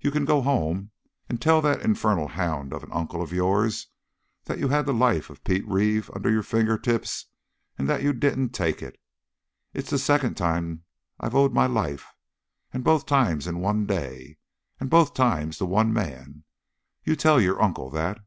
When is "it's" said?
9.72-9.90